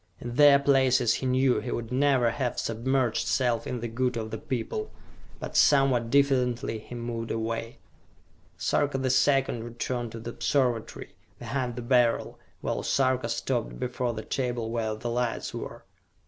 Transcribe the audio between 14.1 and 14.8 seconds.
the table